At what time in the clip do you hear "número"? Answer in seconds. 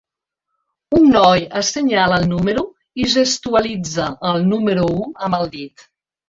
2.31-2.63, 4.55-4.89